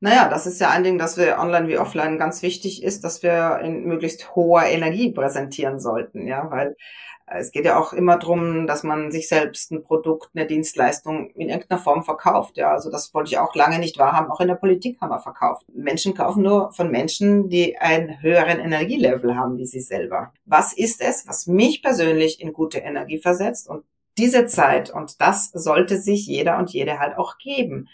[0.00, 3.22] Naja, das ist ja ein Ding, dass wir online wie offline ganz wichtig ist, dass
[3.22, 6.74] wir in möglichst hoher Energie präsentieren sollten, ja, weil
[7.32, 11.48] es geht ja auch immer drum, dass man sich selbst ein Produkt, eine Dienstleistung in
[11.48, 12.56] irgendeiner Form verkauft.
[12.56, 14.30] Ja, also das wollte ich auch lange nicht wahrhaben.
[14.30, 15.64] Auch in der Politik haben wir verkauft.
[15.72, 20.32] Menschen kaufen nur von Menschen, die einen höheren Energielevel haben wie sie selber.
[20.44, 23.68] Was ist es, was mich persönlich in gute Energie versetzt?
[23.68, 23.84] Und
[24.18, 27.88] diese Zeit, und das sollte sich jeder und jede halt auch geben,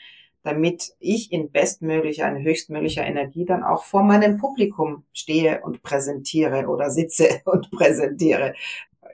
[0.46, 6.68] damit ich in bestmöglicher, in höchstmöglicher Energie dann auch vor meinem Publikum stehe und präsentiere
[6.68, 8.54] oder sitze und präsentiere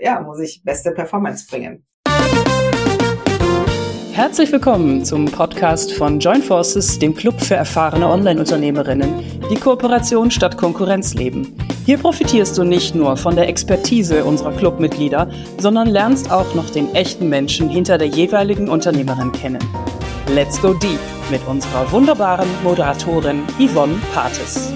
[0.00, 1.84] ja, muss ich beste Performance bringen.
[4.12, 10.58] Herzlich willkommen zum Podcast von Join Forces, dem Club für erfahrene Online-Unternehmerinnen, die Kooperation statt
[10.58, 11.56] Konkurrenz leben.
[11.86, 16.94] Hier profitierst du nicht nur von der Expertise unserer Clubmitglieder, sondern lernst auch noch den
[16.94, 19.60] echten Menschen hinter der jeweiligen Unternehmerin kennen.
[20.28, 21.00] Let's go deep
[21.30, 24.72] mit unserer wunderbaren Moderatorin Yvonne Pates.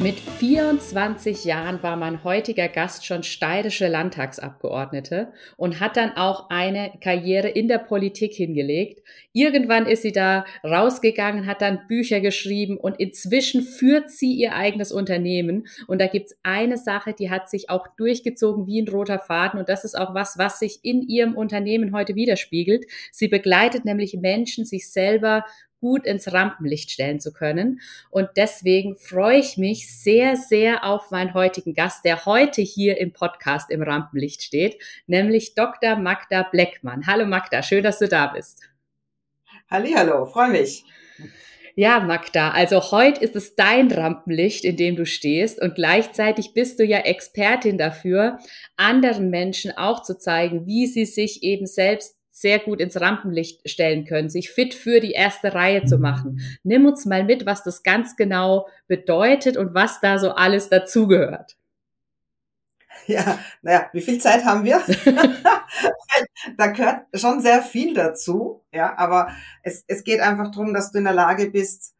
[0.00, 6.92] Mit 24 Jahren war mein heutiger Gast schon steirische Landtagsabgeordnete und hat dann auch eine
[7.00, 9.02] Karriere in der Politik hingelegt.
[9.32, 14.92] Irgendwann ist sie da rausgegangen, hat dann Bücher geschrieben und inzwischen führt sie ihr eigenes
[14.92, 15.66] Unternehmen.
[15.88, 19.68] Und da gibt's eine Sache, die hat sich auch durchgezogen wie ein roter Faden und
[19.68, 22.86] das ist auch was, was sich in ihrem Unternehmen heute widerspiegelt.
[23.10, 25.44] Sie begleitet nämlich Menschen, sich selber
[25.80, 27.80] gut ins Rampenlicht stellen zu können.
[28.10, 33.12] Und deswegen freue ich mich sehr, sehr auf meinen heutigen Gast, der heute hier im
[33.12, 35.96] Podcast im Rampenlicht steht, nämlich Dr.
[35.96, 37.06] Magda Bleckmann.
[37.06, 38.62] Hallo Magda, schön, dass du da bist.
[39.70, 40.84] Hallo, freue mich.
[41.78, 46.80] Ja, Magda, also heute ist es dein Rampenlicht, in dem du stehst und gleichzeitig bist
[46.80, 48.38] du ja Expertin dafür,
[48.76, 54.04] anderen Menschen auch zu zeigen, wie sie sich eben selbst sehr gut ins Rampenlicht stellen
[54.04, 56.40] können, sich fit für die erste Reihe zu machen.
[56.62, 61.56] Nimm uns mal mit, was das ganz genau bedeutet und was da so alles dazugehört.
[63.06, 64.82] Ja, naja, wie viel Zeit haben wir?
[66.56, 69.28] da gehört schon sehr viel dazu, ja, aber
[69.62, 71.94] es, es geht einfach darum, dass du in der Lage bist,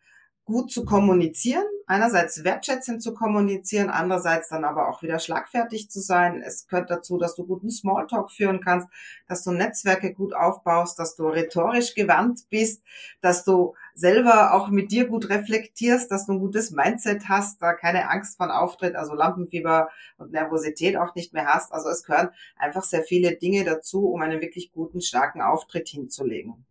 [0.45, 6.43] gut zu kommunizieren, einerseits wertschätzend zu kommunizieren, andererseits dann aber auch wieder schlagfertig zu sein.
[6.43, 8.89] Es gehört dazu, dass du guten Smalltalk führen kannst,
[9.27, 12.83] dass du Netzwerke gut aufbaust, dass du rhetorisch gewandt bist,
[13.23, 17.73] dass du selber auch mit dir gut reflektierst, dass du ein gutes Mindset hast, da
[17.73, 19.89] keine Angst von Auftritt, also Lampenfieber
[20.19, 21.73] und Nervosität auch nicht mehr hast.
[21.73, 26.68] Also es gehören einfach sehr viele Dinge dazu, um einen wirklich guten, starken Auftritt hinzulegen.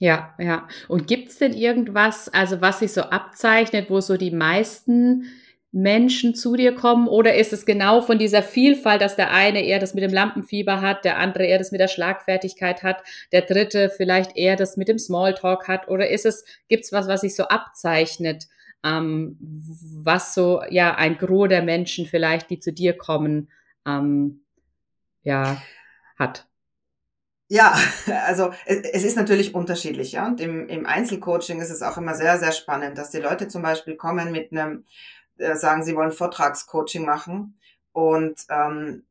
[0.00, 0.68] Ja, ja.
[0.86, 5.24] Und gibt's denn irgendwas, also was sich so abzeichnet, wo so die meisten
[5.72, 7.08] Menschen zu dir kommen?
[7.08, 10.80] Oder ist es genau von dieser Vielfalt, dass der eine eher das mit dem Lampenfieber
[10.80, 14.88] hat, der andere eher das mit der Schlagfertigkeit hat, der dritte vielleicht eher das mit
[14.88, 15.88] dem Smalltalk hat?
[15.88, 18.46] Oder ist es, gibt's was, was sich so abzeichnet,
[18.84, 23.48] ähm, was so, ja, ein Gros der Menschen vielleicht, die zu dir kommen,
[23.84, 24.42] ähm,
[25.22, 25.60] ja,
[26.16, 26.46] hat?
[27.48, 27.74] Ja,
[28.26, 30.26] also es, es, ist natürlich unterschiedlich, ja.
[30.26, 33.62] Und im, im Einzelcoaching ist es auch immer sehr, sehr spannend, dass die Leute zum
[33.62, 34.84] Beispiel kommen mit einem,
[35.38, 37.58] äh, sagen, sie wollen Vortragscoaching machen
[37.92, 39.04] und ähm,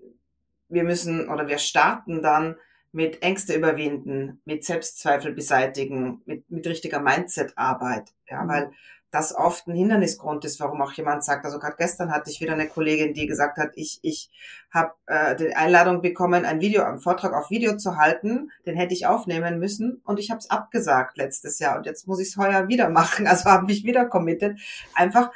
[0.69, 2.57] wir müssen oder wir starten dann
[2.91, 8.47] mit Ängste überwinden, mit Selbstzweifel beseitigen, mit, mit richtiger Mindset-Arbeit, ja, mhm.
[8.47, 8.71] weil
[9.11, 12.53] das oft ein Hindernisgrund ist, warum auch jemand sagt, also gerade gestern hatte ich wieder
[12.53, 14.29] eine Kollegin, die gesagt hat, ich, ich
[14.69, 18.93] habe äh, die Einladung bekommen, ein Video, einen Vortrag auf Video zu halten, den hätte
[18.93, 21.77] ich aufnehmen müssen und ich habe es abgesagt letztes Jahr.
[21.77, 24.59] Und jetzt muss ich es heuer wieder machen, also habe mich wieder committed,
[24.93, 25.31] einfach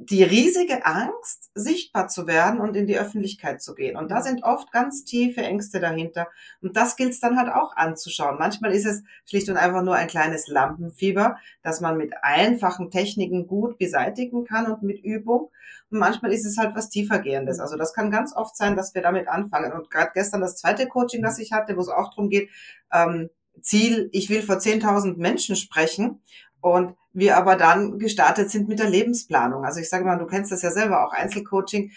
[0.00, 3.96] die riesige Angst, sichtbar zu werden und in die Öffentlichkeit zu gehen.
[3.96, 6.28] Und da sind oft ganz tiefe Ängste dahinter.
[6.62, 8.38] Und das gilt es dann halt auch anzuschauen.
[8.38, 13.48] Manchmal ist es schlicht und einfach nur ein kleines Lampenfieber, das man mit einfachen Techniken
[13.48, 15.50] gut beseitigen kann und mit Übung.
[15.90, 17.58] Und manchmal ist es halt was tiefergehendes.
[17.58, 19.72] Also das kann ganz oft sein, dass wir damit anfangen.
[19.72, 22.50] Und gerade gestern das zweite Coaching, das ich hatte, wo es auch darum geht,
[22.92, 23.30] ähm,
[23.60, 26.22] Ziel, ich will vor 10.000 Menschen sprechen.
[26.60, 29.64] Und wir aber dann gestartet sind mit der Lebensplanung.
[29.64, 31.92] Also ich sage mal, du kennst das ja selber auch, Einzelcoaching,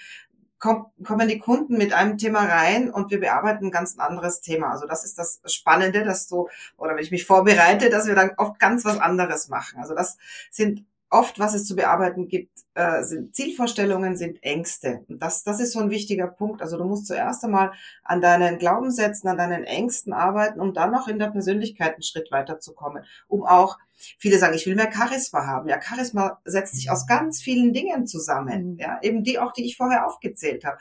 [0.60, 4.70] kommen die Kunden mit einem Thema rein und wir bearbeiten ein ganz anderes Thema.
[4.70, 8.32] Also das ist das Spannende, dass du, oder wenn ich mich vorbereite, dass wir dann
[8.38, 9.80] oft ganz was anderes machen.
[9.80, 10.18] Also das
[10.52, 15.04] sind oft, was es zu bearbeiten gibt, äh, sind Zielvorstellungen, sind Ängste.
[15.10, 16.62] Und das, das ist so ein wichtiger Punkt.
[16.62, 17.74] Also du musst zuerst einmal
[18.04, 22.32] an deinen Glaubenssätzen, an deinen Ängsten arbeiten, um dann noch in der Persönlichkeit einen Schritt
[22.32, 23.04] weiterzukommen.
[23.28, 23.78] Um auch,
[24.18, 25.68] viele sagen, ich will mehr Charisma haben.
[25.68, 28.74] Ja, Charisma setzt sich aus ganz vielen Dingen zusammen.
[28.74, 28.78] Mhm.
[28.80, 30.78] Ja, eben die auch, die ich vorher aufgezählt habe.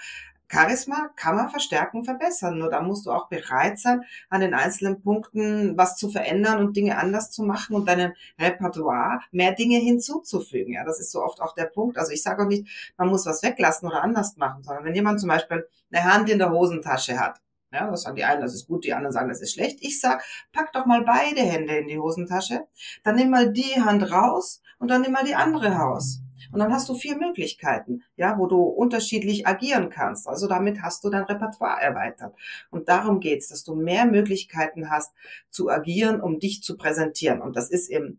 [0.50, 2.58] Charisma kann man verstärken, verbessern.
[2.58, 6.76] Nur da musst du auch bereit sein, an den einzelnen Punkten was zu verändern und
[6.76, 10.74] Dinge anders zu machen und deinem Repertoire mehr Dinge hinzuzufügen.
[10.74, 11.98] Ja, das ist so oft auch der Punkt.
[11.98, 15.20] Also ich sage auch nicht, man muss was weglassen oder anders machen, sondern wenn jemand
[15.20, 17.40] zum Beispiel eine Hand in der Hosentasche hat,
[17.72, 19.78] ja, das sagen die einen, das ist gut, die anderen sagen, das ist schlecht.
[19.80, 22.66] Ich sag, pack doch mal beide Hände in die Hosentasche,
[23.04, 26.20] dann nimm mal die Hand raus und dann nimm mal die andere raus.
[26.52, 30.26] Und dann hast du vier Möglichkeiten, ja, wo du unterschiedlich agieren kannst.
[30.26, 32.34] Also damit hast du dein Repertoire erweitert.
[32.70, 35.12] Und darum geht's, dass du mehr Möglichkeiten hast
[35.50, 37.40] zu agieren, um dich zu präsentieren.
[37.40, 38.18] Und das ist im,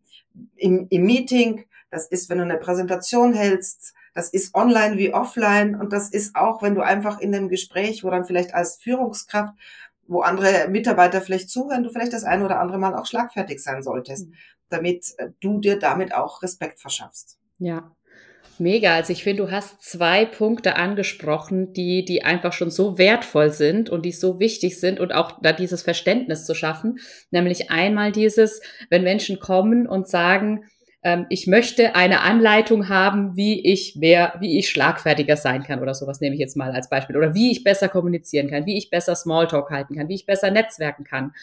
[0.55, 5.75] im, im Meeting, das ist, wenn du eine Präsentation hältst, das ist online wie offline
[5.75, 9.53] und das ist auch, wenn du einfach in dem Gespräch, wo dann vielleicht als Führungskraft,
[10.07, 13.83] wo andere Mitarbeiter vielleicht zuhören, du vielleicht das eine oder andere Mal auch schlagfertig sein
[13.83, 14.33] solltest, mhm.
[14.69, 17.37] damit du dir damit auch Respekt verschaffst.
[17.59, 17.91] Ja,
[18.61, 18.93] Mega.
[18.93, 23.89] Also ich finde, du hast zwei Punkte angesprochen, die, die einfach schon so wertvoll sind
[23.89, 26.99] und die so wichtig sind und auch da dieses Verständnis zu schaffen.
[27.31, 28.61] Nämlich einmal dieses,
[28.91, 30.65] wenn Menschen kommen und sagen,
[31.01, 35.95] ähm, ich möchte eine Anleitung haben, wie ich mehr, wie ich schlagfertiger sein kann oder
[35.95, 38.91] sowas nehme ich jetzt mal als Beispiel oder wie ich besser kommunizieren kann, wie ich
[38.91, 41.33] besser Smalltalk halten kann, wie ich besser netzwerken kann.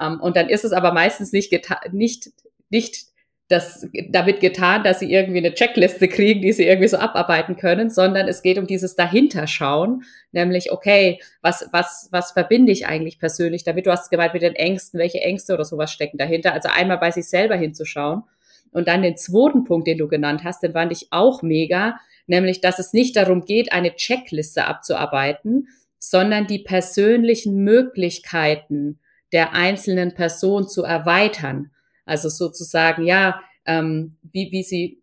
[0.00, 1.52] Ähm, und dann ist es aber meistens nicht,
[1.92, 2.30] nicht,
[2.70, 3.11] nicht
[3.52, 7.90] das damit getan, dass sie irgendwie eine Checkliste kriegen, die sie irgendwie so abarbeiten können,
[7.90, 13.64] sondern es geht um dieses Dahinterschauen, nämlich, okay, was, was, was verbinde ich eigentlich persönlich
[13.64, 13.86] damit?
[13.86, 16.52] Du hast gemeint mit den Ängsten, welche Ängste oder sowas stecken dahinter.
[16.52, 18.24] Also einmal bei sich selber hinzuschauen
[18.72, 22.60] und dann den zweiten Punkt, den du genannt hast, den fand ich auch mega, nämlich,
[22.60, 25.68] dass es nicht darum geht, eine Checkliste abzuarbeiten,
[25.98, 28.98] sondern die persönlichen Möglichkeiten
[29.32, 31.70] der einzelnen Person zu erweitern.
[32.04, 35.02] Also sozusagen, ja, ähm, wie, wie sie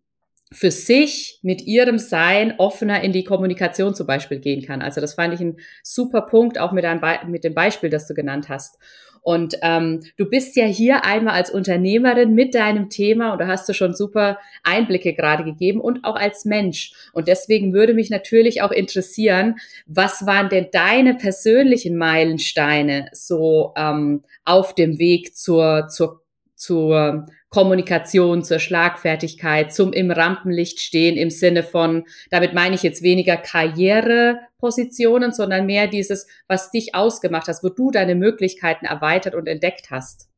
[0.52, 4.82] für sich mit ihrem Sein offener in die Kommunikation zum Beispiel gehen kann.
[4.82, 8.08] Also das fand ich ein super Punkt, auch mit, einem Be mit dem Beispiel, das
[8.08, 8.76] du genannt hast.
[9.22, 13.68] Und ähm, du bist ja hier einmal als Unternehmerin mit deinem Thema und da hast
[13.68, 16.92] du schon super Einblicke gerade gegeben und auch als Mensch.
[17.12, 19.56] Und deswegen würde mich natürlich auch interessieren,
[19.86, 26.19] was waren denn deine persönlichen Meilensteine so ähm, auf dem Weg zur, zur,
[26.60, 33.02] zur Kommunikation, zur Schlagfertigkeit, zum im Rampenlicht stehen im Sinne von, damit meine ich jetzt
[33.02, 39.48] weniger Karrierepositionen, sondern mehr dieses, was dich ausgemacht hast, wo du deine Möglichkeiten erweitert und
[39.48, 40.28] entdeckt hast.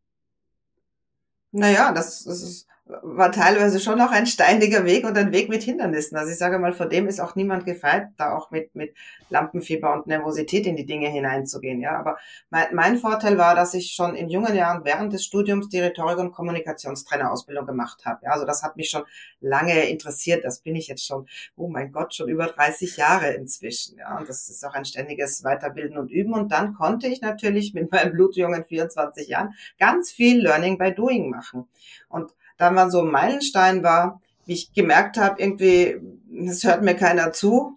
[1.50, 2.68] Naja, das, das ist
[3.02, 6.16] war teilweise schon auch ein steiniger Weg und ein Weg mit Hindernissen.
[6.16, 8.94] Also ich sage mal, vor dem ist auch niemand gefeit, da auch mit, mit
[9.30, 11.80] Lampenfieber und Nervosität in die Dinge hineinzugehen.
[11.80, 12.18] Ja, aber
[12.50, 16.18] mein, mein Vorteil war, dass ich schon in jungen Jahren während des Studiums die Rhetorik-
[16.18, 18.20] und Kommunikationstrainerausbildung gemacht habe.
[18.24, 19.02] Ja, also das hat mich schon
[19.40, 20.44] lange interessiert.
[20.44, 23.98] Das bin ich jetzt schon, oh mein Gott, schon über 30 Jahre inzwischen.
[23.98, 26.34] Ja, und das ist auch ein ständiges Weiterbilden und Üben.
[26.34, 31.30] Und dann konnte ich natürlich mit meinem blutjungen 24 Jahren ganz viel Learning by Doing
[31.30, 31.68] machen.
[32.08, 32.32] Und
[32.62, 36.00] dann war so ein Meilenstein war, wie ich gemerkt habe, irgendwie,
[36.46, 37.76] es hört mir keiner zu.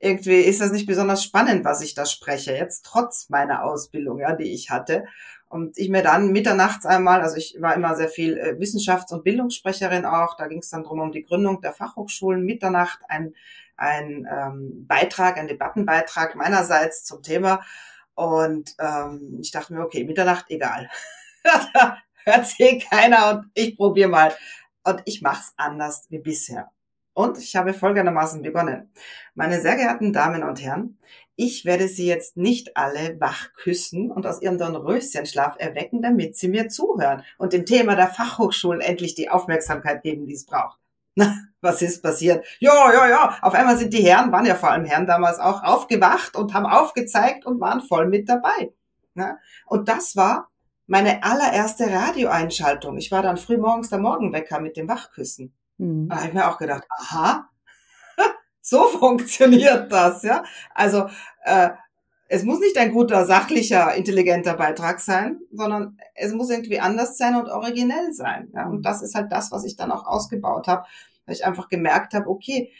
[0.00, 4.34] Irgendwie ist das nicht besonders spannend, was ich da spreche, jetzt trotz meiner Ausbildung, ja,
[4.34, 5.04] die ich hatte.
[5.48, 9.22] Und ich mir dann mitternachts einmal, also ich war immer sehr viel äh, Wissenschafts- und
[9.22, 13.32] Bildungssprecherin auch, da ging es dann drum um die Gründung der Fachhochschulen, Mitternacht ein,
[13.76, 17.64] ein ähm, Beitrag, ein Debattenbeitrag meinerseits zum Thema.
[18.16, 20.90] Und ähm, ich dachte mir, okay, Mitternacht, egal.
[22.26, 24.34] hört eh keiner und ich probiere mal.
[24.84, 26.70] Und ich mach's anders wie bisher.
[27.14, 28.92] Und ich habe folgendermaßen begonnen.
[29.34, 30.98] Meine sehr geehrten Damen und Herren,
[31.34, 36.48] ich werde Sie jetzt nicht alle wach küssen und aus Ihrem Dornröschenschlaf erwecken, damit Sie
[36.48, 40.78] mir zuhören und dem Thema der Fachhochschulen endlich die Aufmerksamkeit geben, die es braucht.
[41.14, 42.44] Na, was ist passiert?
[42.58, 43.38] Ja, ja, ja.
[43.40, 46.66] Auf einmal sind die Herren, waren ja vor allem Herren damals auch, aufgewacht und haben
[46.66, 48.72] aufgezeigt und waren voll mit dabei.
[49.66, 50.50] Und das war
[50.86, 52.96] meine allererste Radioeinschaltung.
[52.96, 55.52] Ich war dann früh morgens der Morgenwecker mit dem Wachküssen.
[55.78, 56.08] Mhm.
[56.08, 57.48] Da habe ich mir auch gedacht, aha,
[58.60, 60.44] so funktioniert das, ja.
[60.74, 61.08] Also
[61.44, 61.70] äh,
[62.28, 67.36] es muss nicht ein guter, sachlicher, intelligenter Beitrag sein, sondern es muss irgendwie anders sein
[67.36, 68.50] und originell sein.
[68.54, 68.68] Ja?
[68.68, 70.86] Und das ist halt das, was ich dann auch ausgebaut habe,
[71.24, 72.72] weil ich einfach gemerkt habe, okay,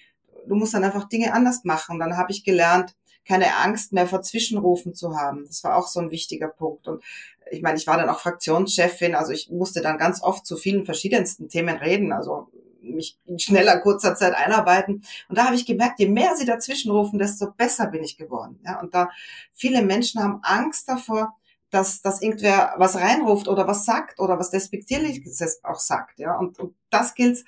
[0.48, 1.98] du musst dann einfach Dinge anders machen.
[2.00, 5.44] Dann habe ich gelernt, keine Angst mehr vor Zwischenrufen zu haben.
[5.46, 6.88] Das war auch so ein wichtiger Punkt.
[6.88, 7.02] Und
[7.50, 10.84] ich meine, ich war dann auch Fraktionschefin, also ich musste dann ganz oft zu vielen
[10.84, 12.48] verschiedensten Themen reden, also
[12.80, 15.02] mich in schneller, kurzer Zeit einarbeiten.
[15.28, 18.60] Und da habe ich gemerkt, je mehr sie dazwischen rufen, desto besser bin ich geworden.
[18.64, 19.10] Ja, und da
[19.52, 21.36] viele Menschen haben Angst davor,
[21.70, 26.18] dass, dass irgendwer was reinruft oder was sagt oder was despektierliches auch sagt.
[26.18, 27.44] Ja, und, und das gilt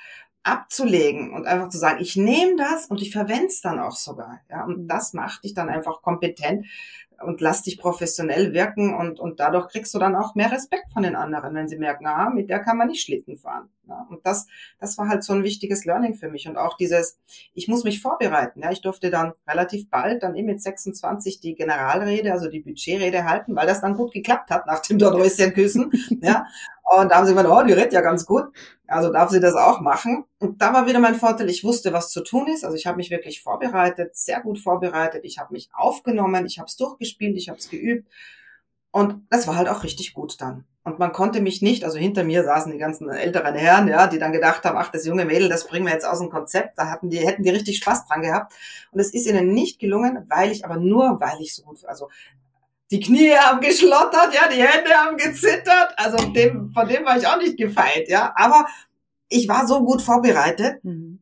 [0.49, 4.41] abzulegen und einfach zu sagen, ich nehme das und ich verwende es dann auch sogar.
[4.51, 4.89] Ja, und mhm.
[4.89, 6.67] das macht dich dann einfach kompetent
[7.21, 11.03] und lass dich professionell wirken und, und dadurch kriegst du dann auch mehr Respekt von
[11.03, 13.69] den anderen, wenn sie merken, ah, mit der kann man nicht Schlitten fahren.
[13.89, 14.47] Ja, und das,
[14.79, 17.19] das war halt so ein wichtiges Learning für mich und auch dieses,
[17.55, 18.61] ich muss mich vorbereiten.
[18.63, 23.25] Ja, ich durfte dann relativ bald dann eben mit 26 die Generalrede, also die Budgetrede
[23.25, 25.91] halten, weil das dann gut geklappt hat nach dem Dornröschen-Küssen.
[26.23, 26.47] ja,
[26.97, 28.45] und da haben sie gemeint, oh, die redet ja ganz gut.
[28.87, 30.25] Also darf sie das auch machen.
[30.39, 32.65] Und da war wieder mein Vorteil, ich wusste, was zu tun ist.
[32.65, 35.25] Also ich habe mich wirklich vorbereitet, sehr gut vorbereitet.
[35.25, 38.09] Ich habe mich aufgenommen, ich habe es durchgespielt, ich habe es geübt.
[38.91, 40.65] Und das war halt auch richtig gut dann.
[40.83, 44.19] Und man konnte mich nicht, also hinter mir saßen die ganzen älteren Herren, ja, die
[44.19, 46.79] dann gedacht haben, ach, das junge Mädel, das bringen wir jetzt aus dem Konzept.
[46.79, 48.55] Da hatten die, hätten die richtig Spaß dran gehabt.
[48.91, 52.09] Und es ist ihnen nicht gelungen, weil ich, aber nur weil ich so gut, also
[52.91, 55.95] die Knie haben geschlottert, ja, die Hände haben gezittert.
[55.97, 58.33] Also dem, von dem war ich auch nicht gefeit, ja.
[58.37, 58.67] Aber
[59.29, 61.21] ich war so gut vorbereitet, mhm.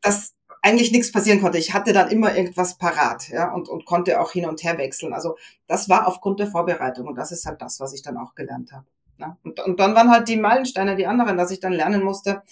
[0.00, 1.58] dass eigentlich nichts passieren konnte.
[1.58, 5.12] Ich hatte dann immer irgendwas parat, ja, und, und konnte auch hin und her wechseln.
[5.12, 5.36] Also
[5.66, 8.72] das war aufgrund der Vorbereitung und das ist halt das, was ich dann auch gelernt
[8.72, 8.86] habe.
[9.18, 9.36] Ja.
[9.42, 12.42] Und, und dann waren halt die Meilensteine die anderen, dass ich dann lernen musste,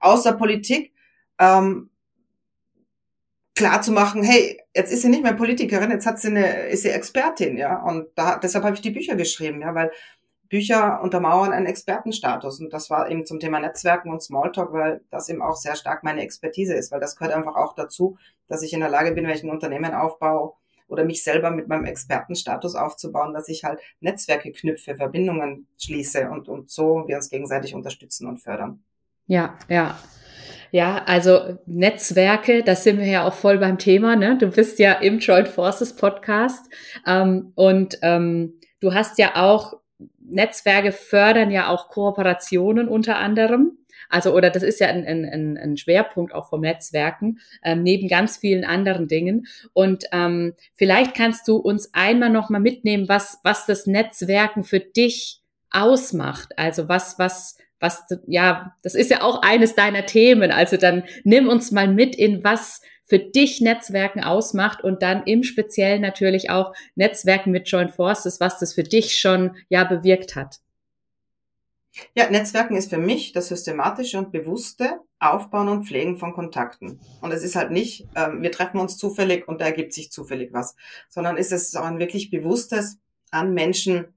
[0.00, 0.92] außer Politik,
[1.38, 1.90] ähm,
[3.56, 6.82] klar zu machen, hey, jetzt ist sie nicht mehr Politikerin, jetzt hat sie eine, ist
[6.82, 7.82] sie Expertin, ja.
[7.82, 9.90] Und da, deshalb habe ich die Bücher geschrieben, ja, weil
[10.48, 12.60] Bücher untermauern einen Expertenstatus.
[12.60, 16.04] Und das war eben zum Thema Netzwerken und Smalltalk, weil das eben auch sehr stark
[16.04, 19.26] meine Expertise ist, weil das gehört einfach auch dazu, dass ich in der Lage bin,
[19.26, 20.52] wenn ich ein Unternehmen aufbaue
[20.88, 26.48] oder mich selber mit meinem Expertenstatus aufzubauen, dass ich halt Netzwerke knüpfe, Verbindungen schließe und,
[26.48, 28.84] und so wir uns gegenseitig unterstützen und fördern.
[29.26, 29.98] Ja, ja.
[30.70, 34.16] Ja, also Netzwerke, da sind wir ja auch voll beim Thema.
[34.16, 34.36] Ne?
[34.38, 36.72] Du bist ja im Joint Forces Podcast
[37.06, 39.74] ähm, und ähm, du hast ja auch
[40.18, 43.78] Netzwerke fördern ja auch Kooperationen unter anderem.
[44.08, 48.36] Also, oder das ist ja ein, ein, ein Schwerpunkt auch vom Netzwerken, ähm, neben ganz
[48.36, 49.46] vielen anderen Dingen.
[49.72, 55.40] Und ähm, vielleicht kannst du uns einmal nochmal mitnehmen, was, was das Netzwerken für dich
[55.70, 56.56] ausmacht.
[56.56, 57.56] Also was, was,
[57.86, 60.50] was, ja, das ist ja auch eines deiner Themen.
[60.50, 65.44] Also dann nimm uns mal mit in was für dich Netzwerken ausmacht und dann im
[65.44, 70.56] Speziellen natürlich auch Netzwerken mit Joint Forces, was das für dich schon ja bewirkt hat.
[72.14, 77.00] Ja, Netzwerken ist für mich das systematische und bewusste Aufbauen und Pflegen von Kontakten.
[77.22, 80.52] Und es ist halt nicht, ähm, wir treffen uns zufällig und da ergibt sich zufällig
[80.52, 80.76] was,
[81.08, 82.98] sondern ist es auch ein wirklich bewusstes
[83.30, 84.15] an Menschen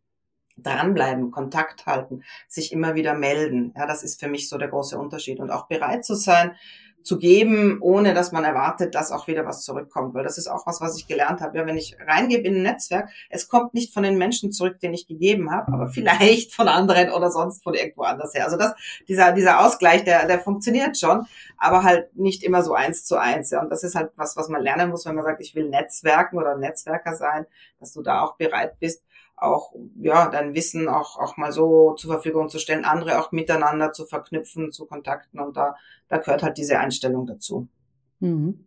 [0.63, 3.73] dranbleiben, Kontakt halten, sich immer wieder melden.
[3.75, 6.55] Ja, das ist für mich so der große Unterschied und auch bereit zu sein,
[7.03, 10.13] zu geben, ohne dass man erwartet, dass auch wieder was zurückkommt.
[10.13, 11.57] Weil das ist auch was, was ich gelernt habe.
[11.57, 14.93] Ja, wenn ich reingebe in ein Netzwerk, es kommt nicht von den Menschen zurück, den
[14.93, 18.45] ich gegeben habe, aber vielleicht von anderen oder sonst von irgendwo anders her.
[18.45, 18.73] Also das,
[19.07, 21.25] dieser, dieser Ausgleich, der, der funktioniert schon,
[21.57, 23.51] aber halt nicht immer so eins zu eins.
[23.51, 23.61] Ja.
[23.61, 26.37] Und das ist halt was, was man lernen muss, wenn man sagt, ich will Netzwerken
[26.37, 27.45] oder Netzwerker sein,
[27.79, 29.03] dass du da auch bereit bist,
[29.41, 33.91] auch ja dein Wissen auch auch mal so zur Verfügung zu stellen, andere auch miteinander
[33.91, 35.75] zu verknüpfen, zu kontakten und da
[36.07, 37.67] da gehört halt diese Einstellung dazu.
[38.19, 38.65] Mhm.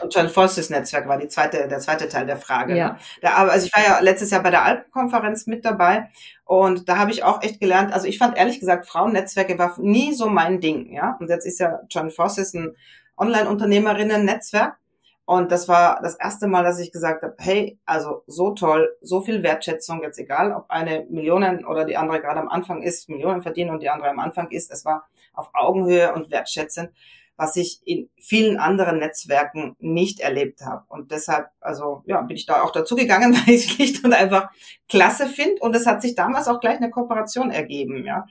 [0.00, 2.76] Und John Forces Netzwerk war die zweite, der zweite Teil der Frage.
[2.76, 2.98] Ja.
[3.22, 6.10] Der, also ich war ja letztes Jahr bei der Alpenkonferenz mit dabei
[6.44, 10.12] und da habe ich auch echt gelernt, also ich fand ehrlich gesagt, Frauennetzwerke war nie
[10.12, 11.16] so mein Ding, ja.
[11.20, 12.76] Und jetzt ist ja John Forces ein
[13.16, 14.76] Online-Unternehmerinnen-Netzwerk
[15.24, 19.20] und das war das erste Mal, dass ich gesagt habe, hey, also so toll, so
[19.20, 23.42] viel Wertschätzung, jetzt egal, ob eine Millionen oder die andere gerade am Anfang ist, Millionen
[23.42, 26.90] verdienen und die andere am Anfang ist, es war auf Augenhöhe und wertschätzend,
[27.36, 30.84] was ich in vielen anderen Netzwerken nicht erlebt habe.
[30.88, 34.50] Und deshalb, also ja, bin ich da auch dazu gegangen, weil ich schlicht und einfach
[34.88, 35.60] klasse finde.
[35.60, 38.26] Und es hat sich damals auch gleich eine Kooperation ergeben, ja.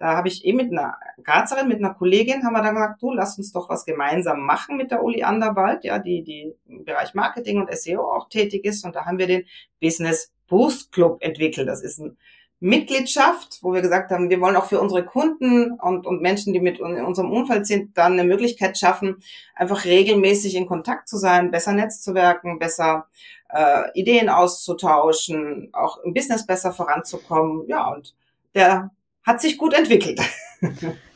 [0.00, 3.12] Da habe ich eh mit einer Grazerin, mit einer Kollegin, haben wir dann gesagt, du,
[3.12, 7.12] lass uns doch was gemeinsam machen mit der Uli Anderwald, ja, die, die im Bereich
[7.12, 8.82] Marketing und SEO auch tätig ist.
[8.82, 9.44] Und da haben wir den
[9.78, 11.68] Business Boost Club entwickelt.
[11.68, 12.16] Das ist ein
[12.60, 16.60] Mitgliedschaft, wo wir gesagt haben, wir wollen auch für unsere Kunden und, und Menschen, die
[16.60, 19.22] mit in unserem Umfeld sind, dann eine Möglichkeit schaffen,
[19.54, 23.06] einfach regelmäßig in Kontakt zu sein, besser netzzuwerken, besser
[23.50, 27.66] äh, Ideen auszutauschen, auch im Business besser voranzukommen.
[27.68, 28.14] Ja, und
[28.54, 28.90] der
[29.30, 30.20] hat sich gut entwickelt.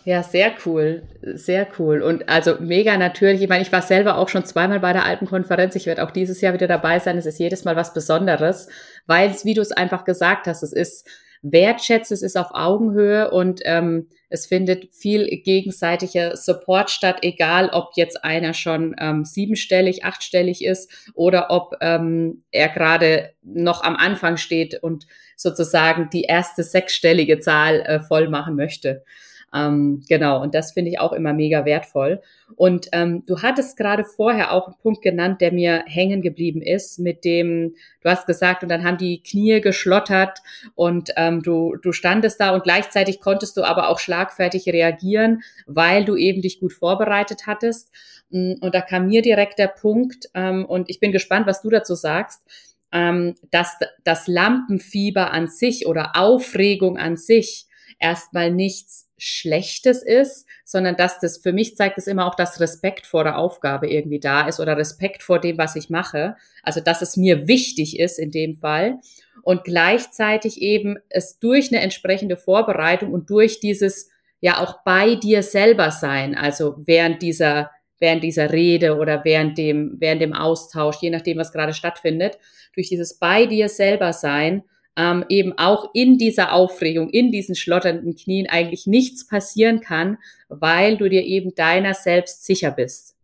[0.07, 2.03] Ja, sehr cool, sehr cool.
[2.03, 3.41] Und also mega natürlich.
[3.41, 5.75] Ich meine, ich war selber auch schon zweimal bei der Alpenkonferenz.
[5.77, 7.17] Ich werde auch dieses Jahr wieder dabei sein.
[7.17, 8.69] Es ist jedes Mal was Besonderes,
[9.07, 11.09] weil es, wie du es einfach gesagt hast, es ist
[11.45, 17.91] wertschätzt, es ist auf Augenhöhe und ähm, es findet viel gegenseitiger Support statt, egal ob
[17.97, 24.39] jetzt einer schon ähm, siebenstellig, achtstellig ist oder ob ähm, er gerade noch am Anfang
[24.39, 29.05] steht und sozusagen die erste sechsstellige Zahl äh, voll machen möchte.
[29.55, 32.21] Ähm, genau, und das finde ich auch immer mega wertvoll.
[32.57, 36.99] Und ähm, du hattest gerade vorher auch einen Punkt genannt, der mir hängen geblieben ist,
[36.99, 40.41] mit dem, du hast gesagt, und dann haben die Knie geschlottert
[40.75, 46.05] und ähm, du, du standest da und gleichzeitig konntest du aber auch schlagfertig reagieren, weil
[46.05, 47.93] du eben dich gut vorbereitet hattest.
[48.31, 51.71] Mm, und da kam mir direkt der Punkt, ähm, und ich bin gespannt, was du
[51.71, 52.43] dazu sagst,
[52.91, 57.67] ähm, dass das Lampenfieber an sich oder Aufregung an sich
[58.01, 63.07] erstmal nichts Schlechtes ist, sondern dass das für mich zeigt es immer auch, dass Respekt
[63.07, 66.37] vor der Aufgabe irgendwie da ist oder Respekt vor dem, was ich mache.
[66.63, 68.99] Also, dass es mir wichtig ist in dem Fall
[69.43, 75.43] und gleichzeitig eben es durch eine entsprechende Vorbereitung und durch dieses ja auch bei dir
[75.43, 81.11] selber sein, also während dieser während dieser Rede oder während dem während dem Austausch, je
[81.11, 82.39] nachdem was gerade stattfindet,
[82.75, 84.65] durch dieses bei dir selber sein
[84.97, 90.97] ähm, eben auch in dieser Aufregung, in diesen schlotternden Knien eigentlich nichts passieren kann, weil
[90.97, 93.17] du dir eben deiner selbst sicher bist.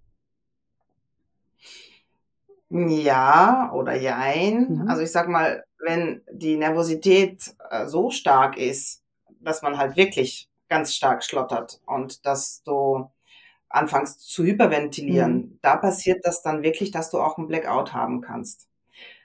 [2.71, 4.83] Ja oder jein.
[4.83, 4.89] Mhm.
[4.89, 9.03] Also ich sag mal, wenn die Nervosität äh, so stark ist,
[9.41, 13.11] dass man halt wirklich ganz stark schlottert und dass du
[13.69, 15.59] anfängst zu hyperventilieren, mhm.
[15.62, 18.70] da passiert das dann wirklich, dass du auch einen Blackout haben kannst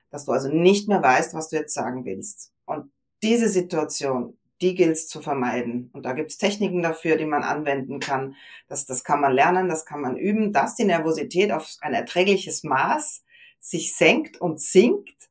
[0.10, 2.52] dass du also nicht mehr weißt, was du jetzt sagen willst.
[2.66, 2.92] Und
[3.24, 5.90] diese Situation, die gilt es zu vermeiden.
[5.94, 8.36] Und da gibt es Techniken dafür, die man anwenden kann.
[8.68, 12.64] Das, das kann man lernen, das kann man üben, dass die Nervosität auf ein erträgliches
[12.64, 13.24] Maß
[13.60, 15.30] sich senkt und sinkt,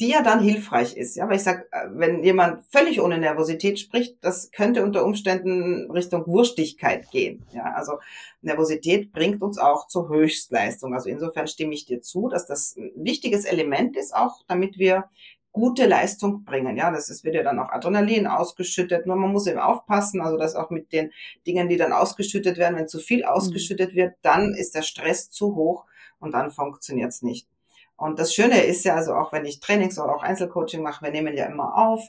[0.00, 1.16] die ja dann hilfreich ist.
[1.16, 5.90] Ja, weil ich sag, äh, wenn jemand völlig ohne Nervosität spricht, das könnte unter Umständen
[5.90, 7.46] Richtung Wurstigkeit gehen.
[7.52, 7.94] Ja, also
[8.42, 10.92] Nervosität bringt uns auch zur Höchstleistung.
[10.92, 15.04] Also insofern stimme ich dir zu, dass das ein wichtiges Element ist, auch damit wir
[15.52, 16.76] gute Leistung bringen.
[16.76, 19.06] Ja, das ist, wird ja dann auch Adrenalin ausgeschüttet.
[19.06, 21.10] Nur man muss eben aufpassen, also dass auch mit den
[21.46, 23.28] Dingen, die dann ausgeschüttet werden, wenn zu viel mhm.
[23.28, 25.86] ausgeschüttet wird, dann ist der Stress zu hoch
[26.18, 27.48] und dann funktioniert es nicht.
[27.96, 31.10] Und das Schöne ist ja, also auch wenn ich Trainings oder auch Einzelcoaching mache, wir
[31.10, 32.02] nehmen ja immer auf,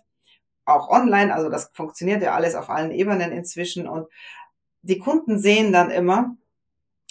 [0.65, 4.07] auch online, also das funktioniert ja alles auf allen Ebenen inzwischen und
[4.81, 6.35] die Kunden sehen dann immer,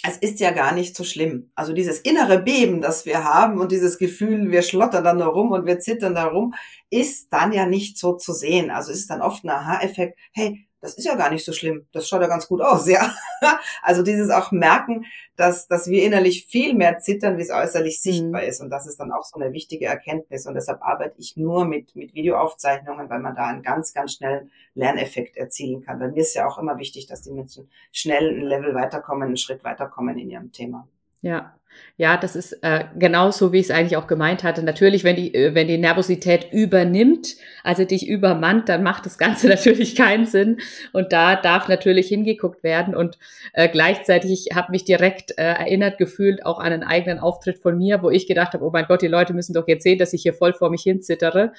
[0.03, 1.51] es ist ja gar nicht so schlimm.
[1.55, 5.51] Also dieses innere Beben, das wir haben und dieses Gefühl, wir schlottern dann nur rum
[5.51, 6.53] und wir zittern da rum,
[6.89, 8.69] ist dann ja nicht so zu sehen.
[8.69, 11.87] Also ist dann oft ein Aha-Effekt, hey, das ist ja gar nicht so schlimm.
[11.91, 13.13] Das schaut ja ganz gut aus, ja.
[13.81, 18.11] Also dieses auch merken, dass, dass wir innerlich viel mehr zittern, wie es äußerlich mhm.
[18.11, 18.61] sichtbar ist.
[18.61, 20.45] Und das ist dann auch so eine wichtige Erkenntnis.
[20.45, 24.51] Und deshalb arbeite ich nur mit, mit Videoaufzeichnungen, weil man da einen ganz, ganz schnellen
[24.75, 25.99] Lerneffekt erzielen kann.
[25.99, 29.37] Weil mir ist ja auch immer wichtig, dass die Menschen schnell ein Level weiterkommen, einen
[29.37, 30.87] Schritt weiterkommen in ihrem Thema.
[31.21, 31.57] Ja,
[31.97, 34.61] ja, das ist äh, genau so, wie ich es eigentlich auch gemeint hatte.
[34.63, 39.47] Natürlich, wenn die, äh, wenn die Nervosität übernimmt, also dich übermannt, dann macht das Ganze
[39.49, 40.59] natürlich keinen Sinn.
[40.93, 42.95] Und da darf natürlich hingeguckt werden.
[42.95, 43.17] Und
[43.53, 48.03] äh, gleichzeitig habe mich direkt äh, erinnert gefühlt auch an einen eigenen Auftritt von mir,
[48.03, 50.21] wo ich gedacht habe, oh mein Gott, die Leute müssen doch jetzt sehen, dass ich
[50.21, 51.51] hier voll vor mich hin zittere.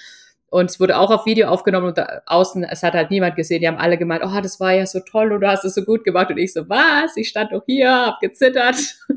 [0.50, 3.60] Und es wurde auch auf Video aufgenommen und da außen, es hat halt niemand gesehen.
[3.60, 5.84] Die haben alle gemeint, oh, das war ja so toll und du hast es so
[5.84, 6.30] gut gemacht.
[6.30, 7.16] Und ich so, was?
[7.16, 8.76] Ich stand doch hier, hab gezittert.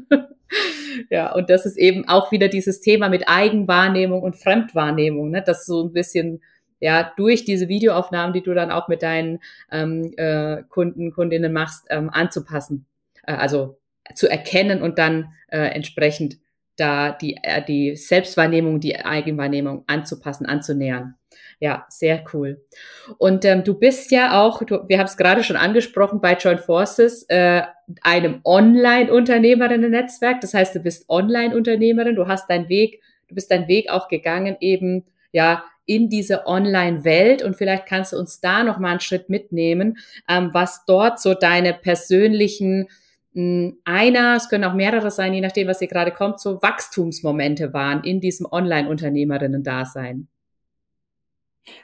[1.09, 5.41] ja, und das ist eben auch wieder dieses Thema mit Eigenwahrnehmung und Fremdwahrnehmung, ne?
[5.41, 6.41] das so ein bisschen
[6.81, 9.39] ja durch diese Videoaufnahmen, die du dann auch mit deinen
[9.71, 12.85] ähm, äh, Kunden, Kundinnen machst, ähm, anzupassen.
[13.25, 13.77] Äh, also
[14.15, 16.37] zu erkennen und dann äh, entsprechend
[16.75, 21.15] da die, äh, die Selbstwahrnehmung, die Eigenwahrnehmung anzupassen, anzunähern.
[21.61, 22.65] Ja, sehr cool.
[23.19, 26.61] Und ähm, du bist ja auch, du, wir haben es gerade schon angesprochen, bei Joint
[26.61, 27.61] Forces, äh,
[28.01, 30.41] einem Online-Unternehmerinnen-Netzwerk.
[30.41, 34.57] Das heißt, du bist Online-Unternehmerin, du hast deinen Weg, du bist deinen Weg auch gegangen,
[34.59, 37.43] eben ja in diese Online-Welt.
[37.43, 41.35] Und vielleicht kannst du uns da noch mal einen Schritt mitnehmen, ähm, was dort so
[41.35, 42.87] deine persönlichen
[43.35, 47.71] hm, einer, es können auch mehrere sein, je nachdem, was hier gerade kommt, so Wachstumsmomente
[47.71, 50.27] waren in diesem Online-Unternehmerinnen-Dasein.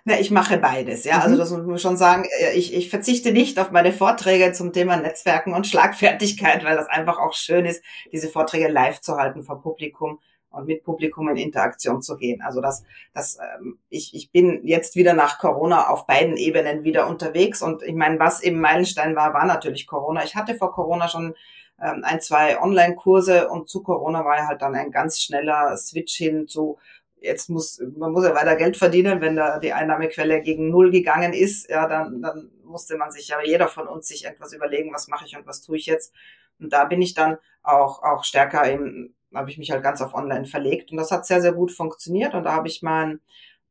[0.06, 1.20] Na, ich mache beides, ja.
[1.20, 1.42] Also mhm.
[1.42, 4.74] Also das muss man schon sagen, äh, ich, ich verzichte nicht auf meine Vorträge zum
[4.74, 9.44] Thema Netzwerken und Schlagfertigkeit, weil das einfach auch schön ist, diese Vorträge live zu halten
[9.44, 12.42] vor Publikum und mit Publikum in Interaktion zu gehen.
[12.42, 17.08] Also das, das, ähm, ich, ich bin jetzt wieder nach Corona auf beiden Ebenen wieder
[17.08, 20.24] unterwegs und ich meine, was eben Meilenstein war, war natürlich Corona.
[20.24, 21.36] Ich hatte vor Corona schon
[21.80, 26.16] ähm, ein, zwei Online-Kurse und zu Corona war ja halt dann ein ganz schneller Switch
[26.16, 26.80] hin zu
[27.22, 31.34] jetzt muss, man muss ja weiter Geld verdienen, wenn da die Einnahmequelle gegen Null gegangen
[31.34, 35.08] ist, ja, dann, dann musste man sich ja jeder von uns sich etwas überlegen, was
[35.08, 36.14] mache ich und was tue ich jetzt.
[36.60, 40.14] Und da bin ich dann auch, auch stärker eben, habe ich mich halt ganz auf
[40.14, 43.20] online verlegt und das hat sehr, sehr gut funktioniert und da habe ich mein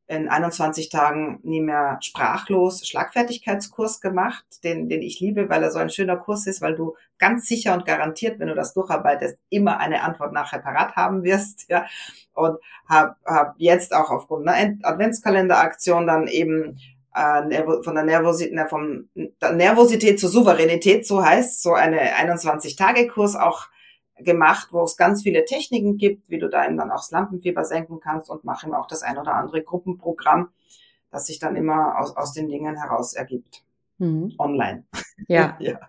[0.07, 5.79] in 21 Tagen nie mehr sprachlos Schlagfertigkeitskurs gemacht, den, den ich liebe, weil er so
[5.79, 9.79] ein schöner Kurs ist, weil du ganz sicher und garantiert, wenn du das durcharbeitest, immer
[9.79, 11.69] eine Antwort nachher parat haben wirst.
[11.69, 11.85] Ja.
[12.33, 16.79] Und habe hab jetzt auch aufgrund einer Adventskalenderaktion dann eben
[17.13, 23.67] äh, von der Nervosität, vom der Nervosität zur Souveränität, so heißt, so eine 21-Tage-Kurs auch
[24.19, 27.63] gemacht, wo es ganz viele Techniken gibt, wie du da eben dann auch das Lampenfieber
[27.63, 30.49] senken kannst und mache ihm auch das ein oder andere Gruppenprogramm,
[31.11, 33.63] das sich dann immer aus, aus den Dingen heraus ergibt.
[33.97, 34.33] Mhm.
[34.37, 34.83] Online.
[35.27, 35.57] Ja.
[35.59, 35.79] ja.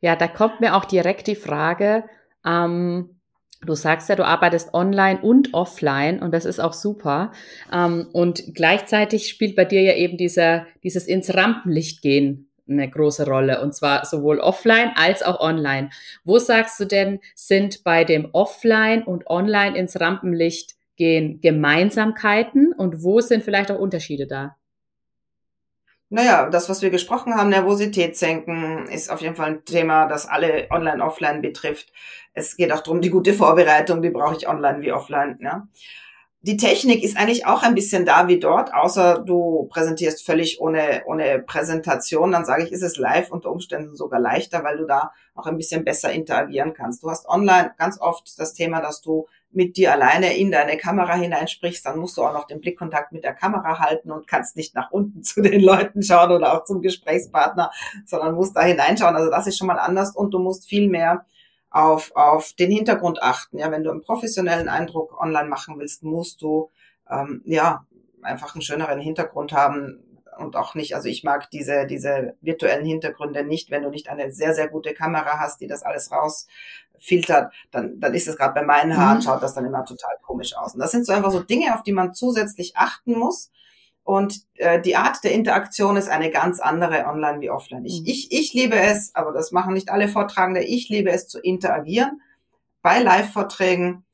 [0.00, 2.04] Ja, da kommt mir auch direkt die Frage,
[2.44, 3.20] ähm,
[3.62, 7.32] Du sagst ja, du arbeitest online und offline und das ist auch super.
[7.70, 13.26] Ähm, und gleichzeitig spielt bei dir ja eben dieser, dieses ins Rampenlicht gehen eine große
[13.26, 15.90] Rolle und zwar sowohl offline als auch online.
[16.24, 23.02] Wo sagst du denn, sind bei dem Offline und Online ins Rampenlicht gehen Gemeinsamkeiten und
[23.02, 24.56] wo sind vielleicht auch Unterschiede da?
[26.12, 30.26] Naja, das, was wir gesprochen haben, Nervosität senken, ist auf jeden Fall ein Thema, das
[30.26, 31.92] alle online, offline betrifft.
[32.34, 35.38] Es geht auch darum, die gute Vorbereitung, die brauche ich online wie offline.
[35.40, 35.68] Ja.
[36.42, 41.02] Die Technik ist eigentlich auch ein bisschen da wie dort, außer du präsentierst völlig ohne,
[41.04, 42.32] ohne Präsentation.
[42.32, 45.58] Dann sage ich, ist es live unter Umständen sogar leichter, weil du da auch ein
[45.58, 47.02] bisschen besser interagieren kannst.
[47.02, 51.14] Du hast online ganz oft das Thema, dass du mit dir alleine in deine Kamera
[51.14, 54.74] hineinsprichst, dann musst du auch noch den Blickkontakt mit der Kamera halten und kannst nicht
[54.74, 57.70] nach unten zu den Leuten schauen oder auch zum Gesprächspartner,
[58.06, 59.14] sondern musst da hineinschauen.
[59.14, 61.26] Also das ist schon mal anders und du musst viel mehr
[61.70, 63.58] auf, auf den Hintergrund achten.
[63.58, 66.70] Ja, wenn du einen professionellen Eindruck online machen willst, musst du
[67.08, 67.86] ähm, ja
[68.22, 70.04] einfach einen schöneren Hintergrund haben,
[70.40, 74.32] und auch nicht, also ich mag diese, diese virtuellen Hintergründe nicht, wenn du nicht eine
[74.32, 78.62] sehr, sehr gute Kamera hast, die das alles rausfiltert, dann, dann ist es gerade bei
[78.62, 79.22] meinen Haaren, mhm.
[79.22, 80.74] schaut das dann immer total komisch aus.
[80.74, 83.50] Und das sind so einfach so Dinge, auf die man zusätzlich achten muss.
[84.10, 87.84] Und äh, die Art der Interaktion ist eine ganz andere online wie offline.
[87.84, 88.06] Ich, mhm.
[88.08, 92.20] ich, ich liebe es, aber das machen nicht alle Vortragende, ich liebe es zu interagieren
[92.82, 94.04] bei Live-Vorträgen,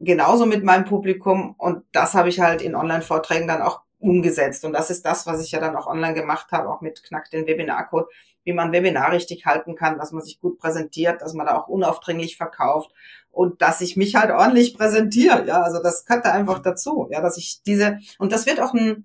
[0.00, 1.54] genauso mit meinem Publikum.
[1.56, 4.64] Und das habe ich halt in Online-Vorträgen dann auch umgesetzt.
[4.64, 7.30] Und das ist das, was ich ja dann auch online gemacht habe, auch mit Knack
[7.30, 8.08] den Webinarcode,
[8.42, 11.68] wie man Webinar richtig halten kann, dass man sich gut präsentiert, dass man da auch
[11.68, 12.90] unaufdringlich verkauft
[13.30, 15.46] und dass ich mich halt ordentlich präsentiere.
[15.46, 17.06] Ja, also das gehört da einfach dazu.
[17.12, 19.04] Ja, dass ich diese, und das wird auch ein,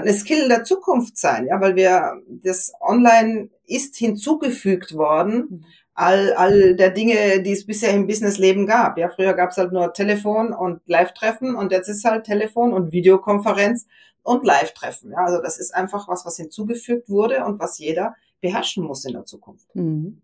[0.00, 5.64] eine Skill der Zukunft sein, ja, weil wir, das Online ist hinzugefügt worden, mhm.
[5.94, 8.98] all, all der Dinge, die es bisher im Businessleben gab.
[8.98, 12.92] Ja, früher gab es halt nur Telefon und Live-Treffen und jetzt ist halt Telefon und
[12.92, 13.86] Videokonferenz
[14.22, 15.12] und Live-Treffen.
[15.12, 19.12] Ja, also das ist einfach was, was hinzugefügt wurde und was jeder beherrschen muss in
[19.12, 19.74] der Zukunft.
[19.74, 20.22] Mhm.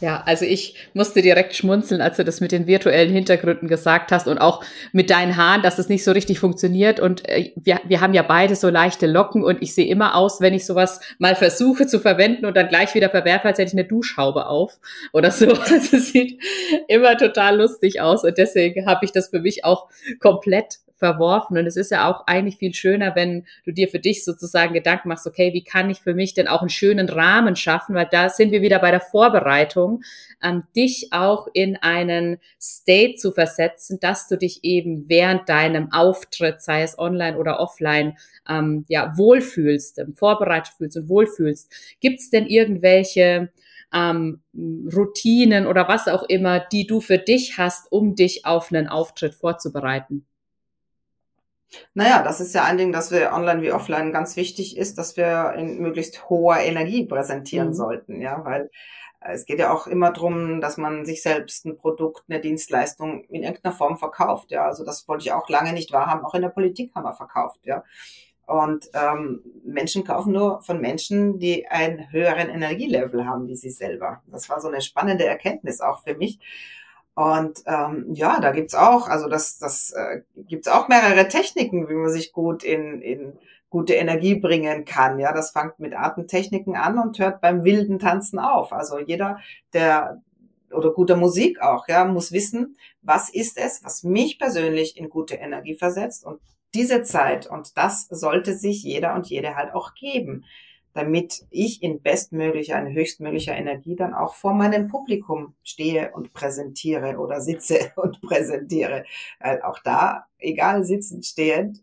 [0.00, 4.26] Ja, also ich musste direkt schmunzeln, als du das mit den virtuellen Hintergründen gesagt hast
[4.26, 7.00] und auch mit deinen Haaren, dass es nicht so richtig funktioniert.
[7.00, 10.40] Und äh, wir, wir haben ja beide so leichte Locken und ich sehe immer aus,
[10.40, 13.78] wenn ich sowas mal versuche zu verwenden und dann gleich wieder verwerfe, als hätte ich
[13.78, 14.78] eine Duschhaube auf
[15.12, 15.52] oder so.
[15.52, 16.38] Also es sieht
[16.88, 19.88] immer total lustig aus und deswegen habe ich das für mich auch
[20.20, 21.58] komplett verworfen.
[21.58, 25.08] Und es ist ja auch eigentlich viel schöner, wenn du dir für dich sozusagen Gedanken
[25.08, 27.94] machst, okay, wie kann ich für mich denn auch einen schönen Rahmen schaffen?
[27.94, 30.02] Weil da sind wir wieder bei der Vorbereitung,
[30.42, 36.62] ähm, dich auch in einen State zu versetzen, dass du dich eben während deinem Auftritt,
[36.62, 38.16] sei es online oder offline,
[38.48, 41.70] ähm, ja, wohlfühlst, ähm, vorbereitet fühlst und wohlfühlst.
[42.00, 43.52] Gibt es denn irgendwelche
[43.92, 48.88] ähm, Routinen oder was auch immer, die du für dich hast, um dich auf einen
[48.88, 50.24] Auftritt vorzubereiten?
[51.94, 55.16] Naja, das ist ja ein Ding, dass wir online wie offline ganz wichtig ist, dass
[55.16, 57.74] wir in möglichst hoher Energie präsentieren mhm.
[57.74, 58.70] sollten, ja, weil
[59.20, 63.24] äh, es geht ja auch immer drum, dass man sich selbst ein Produkt, eine Dienstleistung
[63.24, 64.66] in irgendeiner Form verkauft, ja.
[64.66, 66.24] Also das wollte ich auch lange nicht wahrhaben.
[66.24, 67.82] Auch in der Politik haben wir verkauft, ja.
[68.46, 74.22] Und ähm, Menschen kaufen nur von Menschen, die einen höheren Energielevel haben wie sie selber.
[74.26, 76.38] Das war so eine spannende Erkenntnis auch für mich.
[77.14, 81.94] Und ähm, ja, da gibt's auch, also das, das äh, gibt's auch mehrere Techniken, wie
[81.94, 83.38] man sich gut in, in
[83.70, 85.18] gute Energie bringen kann.
[85.20, 88.72] Ja, das fängt mit Atemtechniken an und hört beim wilden Tanzen auf.
[88.72, 89.38] Also jeder,
[89.72, 90.22] der
[90.72, 95.36] oder guter Musik auch, ja, muss wissen, was ist es, was mich persönlich in gute
[95.36, 96.40] Energie versetzt und
[96.74, 100.44] diese Zeit und das sollte sich jeder und jede halt auch geben
[100.94, 107.18] damit ich in bestmöglicher, in höchstmöglicher Energie dann auch vor meinem Publikum stehe und präsentiere
[107.18, 109.04] oder sitze und präsentiere.
[109.40, 111.82] Weil auch da, egal sitzend, stehend,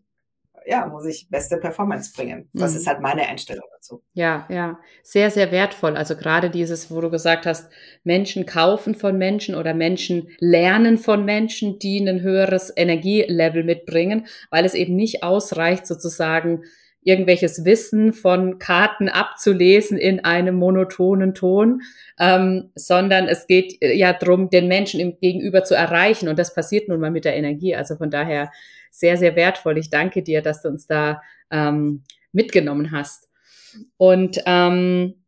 [0.66, 2.48] ja, muss ich beste Performance bringen.
[2.52, 2.76] Das mhm.
[2.78, 4.02] ist halt meine Einstellung dazu.
[4.14, 5.96] Ja, ja, sehr, sehr wertvoll.
[5.96, 7.70] Also gerade dieses, wo du gesagt hast,
[8.04, 14.64] Menschen kaufen von Menschen oder Menschen lernen von Menschen, die ein höheres Energielevel mitbringen, weil
[14.64, 16.62] es eben nicht ausreicht, sozusagen
[17.04, 21.82] irgendwelches Wissen von Karten abzulesen in einem monotonen Ton,
[22.18, 26.28] ähm, sondern es geht äh, ja darum, den Menschen im Gegenüber zu erreichen.
[26.28, 27.74] Und das passiert nun mal mit der Energie.
[27.74, 28.50] Also von daher
[28.90, 29.78] sehr, sehr wertvoll.
[29.78, 33.28] Ich danke dir, dass du uns da ähm, mitgenommen hast.
[33.96, 35.21] Und ähm,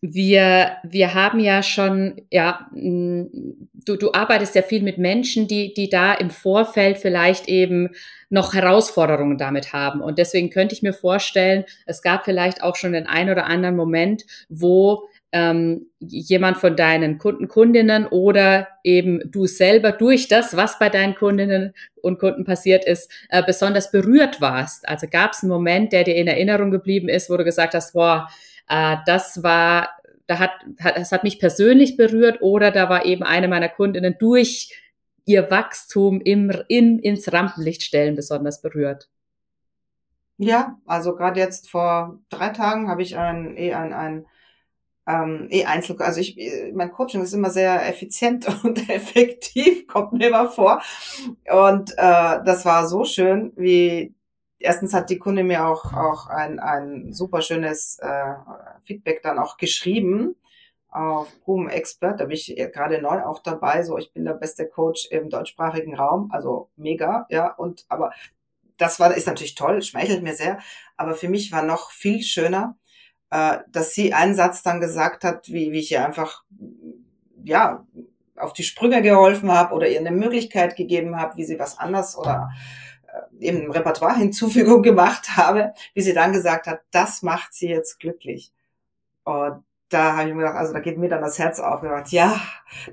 [0.00, 5.88] wir, wir haben ja schon, ja, du, du arbeitest ja viel mit Menschen, die, die
[5.88, 7.90] da im Vorfeld vielleicht eben
[8.30, 10.00] noch Herausforderungen damit haben.
[10.00, 13.74] Und deswegen könnte ich mir vorstellen, es gab vielleicht auch schon den ein oder anderen
[13.74, 20.78] Moment, wo ähm, jemand von deinen Kunden, Kundinnen oder eben du selber durch das, was
[20.78, 24.88] bei deinen Kundinnen und Kunden passiert ist, äh, besonders berührt warst.
[24.88, 27.92] Also gab es einen Moment, der dir in Erinnerung geblieben ist, wo du gesagt hast,
[27.92, 28.28] boah,
[28.68, 29.90] äh, das war,
[30.26, 30.50] da hat,
[30.80, 34.74] hat, das hat mich persönlich berührt oder da war eben eine meiner Kundinnen durch
[35.24, 39.08] ihr Wachstum im, in, ins Rampenlicht stellen besonders berührt?
[40.38, 44.26] Ja, also gerade jetzt vor drei Tagen habe ich ein, eh ein, ein
[45.08, 46.38] ähm, eh Einzel, also ich,
[46.74, 50.80] mein Coaching ist immer sehr effizient und effektiv, kommt mir immer vor.
[51.50, 54.14] Und äh, das war so schön, wie
[54.58, 58.34] erstens hat die Kunde mir auch auch ein ein super schönes äh,
[58.82, 60.36] Feedback dann auch geschrieben
[60.90, 64.66] auf Boom Expert, da bin ich gerade neu auch dabei, so ich bin der beste
[64.66, 68.12] Coach im deutschsprachigen Raum, also mega, ja, und aber
[68.78, 70.58] das war ist natürlich toll, schmeichelt mir sehr,
[70.96, 72.76] aber für mich war noch viel schöner,
[73.30, 76.44] äh, dass sie einen Satz dann gesagt hat, wie, wie ich ihr einfach
[77.44, 77.86] ja
[78.36, 82.16] auf die Sprünge geholfen habe oder ihr eine Möglichkeit gegeben habe, wie sie was anders
[82.16, 82.50] oder
[83.40, 88.52] eben Repertoire Hinzufügung gemacht habe, wie sie dann gesagt hat, das macht sie jetzt glücklich.
[89.24, 91.80] Und da habe ich mir gedacht, also da geht mir dann das Herz auf.
[91.80, 92.40] gedacht, ja,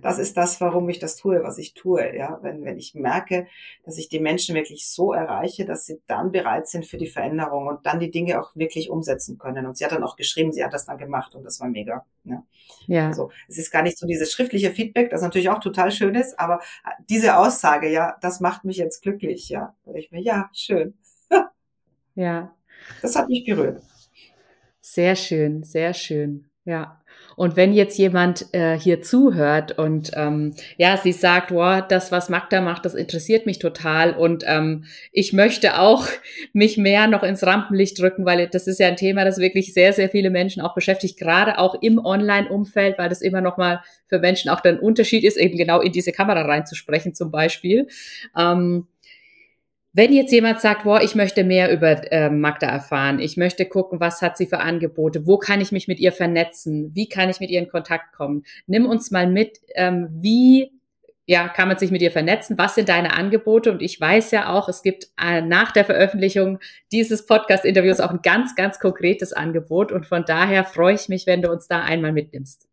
[0.01, 2.15] das ist das, warum ich das tue, was ich tue.
[2.15, 3.47] Ja, wenn, wenn ich merke,
[3.83, 7.67] dass ich die Menschen wirklich so erreiche, dass sie dann bereit sind für die Veränderung
[7.67, 9.65] und dann die Dinge auch wirklich umsetzen können.
[9.65, 12.05] Und sie hat dann auch geschrieben, sie hat das dann gemacht und das war mega.
[12.23, 12.43] Ja.
[12.87, 13.07] ja.
[13.07, 16.39] Also es ist gar nicht so dieses schriftliche Feedback, das natürlich auch total schön ist,
[16.39, 16.61] aber
[17.09, 19.49] diese Aussage, ja, das macht mich jetzt glücklich.
[19.49, 20.93] Ja, da ich mir, ja, schön.
[22.15, 22.55] ja.
[23.01, 23.81] Das hat mich berührt.
[24.79, 26.49] Sehr schön, sehr schön.
[26.65, 26.99] Ja.
[27.35, 32.29] Und wenn jetzt jemand äh, hier zuhört und ähm, ja, sie sagt, wow, das, was
[32.29, 36.07] Magda macht, das interessiert mich total und ähm, ich möchte auch
[36.53, 39.93] mich mehr noch ins Rampenlicht drücken, weil das ist ja ein Thema, das wirklich sehr,
[39.93, 44.19] sehr viele Menschen auch beschäftigt, gerade auch im Online-Umfeld, weil das immer noch mal für
[44.19, 47.87] Menschen auch der Unterschied ist, eben genau in diese Kamera reinzusprechen zum Beispiel.
[48.37, 48.87] Ähm,
[49.95, 54.01] wenn jetzt jemand sagt, boah, ich möchte mehr über äh, Magda erfahren, ich möchte gucken,
[54.01, 57.39] was hat sie für Angebote, wo kann ich mich mit ihr vernetzen, wie kann ich
[57.39, 60.73] mit ihr in Kontakt kommen, nimm uns mal mit, ähm, wie
[61.27, 62.57] ja, kann man sich mit ihr vernetzen?
[62.57, 63.71] Was sind deine Angebote?
[63.71, 66.59] Und ich weiß ja auch, es gibt äh, nach der Veröffentlichung
[66.91, 69.91] dieses Podcast-Interviews auch ein ganz, ganz konkretes Angebot.
[69.91, 72.67] Und von daher freue ich mich, wenn du uns da einmal mitnimmst.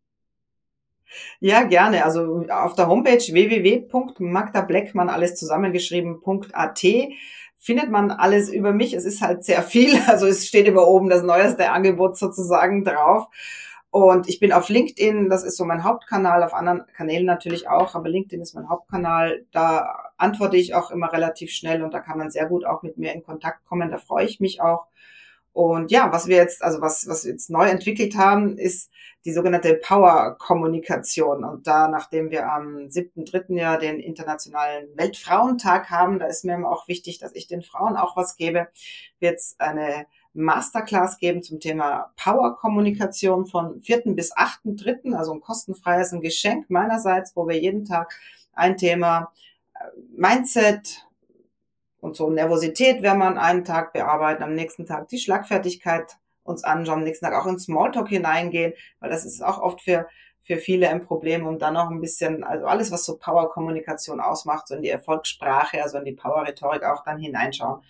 [1.39, 2.05] Ja, gerne.
[2.05, 6.83] Also auf der Homepage www.magdableckmann alles zusammengeschrieben.at
[7.63, 8.93] findet man alles über mich.
[8.93, 9.97] Es ist halt sehr viel.
[10.07, 13.27] Also es steht über oben das neueste Angebot sozusagen drauf.
[13.89, 17.93] Und ich bin auf LinkedIn, das ist so mein Hauptkanal, auf anderen Kanälen natürlich auch,
[17.93, 19.45] aber LinkedIn ist mein Hauptkanal.
[19.51, 22.97] Da antworte ich auch immer relativ schnell und da kann man sehr gut auch mit
[22.97, 23.91] mir in Kontakt kommen.
[23.91, 24.87] Da freue ich mich auch.
[25.53, 28.91] Und ja, was wir jetzt, also was, was wir jetzt neu entwickelt haben, ist
[29.23, 31.43] die sogenannte Power-Kommunikation.
[31.43, 33.57] Und da, nachdem wir am 7.3.
[33.57, 38.17] ja den Internationalen Weltfrauentag haben, da ist mir auch wichtig, dass ich den Frauen auch
[38.17, 38.67] was gebe,
[39.19, 44.15] wird es eine Masterclass geben zum Thema Power-Kommunikation von 4.
[44.15, 48.11] bis 8.3., also ein kostenfreies Geschenk meinerseits, wo wir jeden Tag
[48.53, 49.31] ein Thema
[49.75, 49.85] äh,
[50.17, 51.05] Mindset,
[52.03, 56.65] und so Nervosität werden wir an einem Tag bearbeiten, am nächsten Tag die Schlagfertigkeit uns
[56.65, 60.09] anschauen, am nächsten Tag auch in Smalltalk hineingehen, weil das ist auch oft für,
[60.41, 64.67] für viele ein Problem und dann auch ein bisschen, also alles, was so Power-Kommunikation ausmacht,
[64.67, 67.81] so in die Erfolgssprache, also in die Power-Rhetorik auch dann hineinschauen.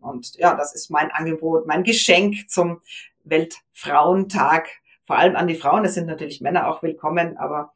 [0.00, 2.80] Und ja, das ist mein Angebot, mein Geschenk zum
[3.24, 4.66] Weltfrauentag.
[5.06, 7.74] Vor allem an die Frauen, es sind natürlich Männer auch willkommen, aber